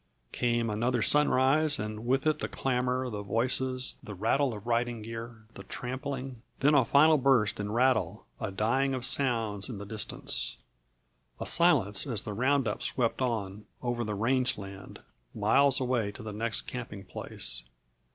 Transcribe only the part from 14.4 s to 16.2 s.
land, miles away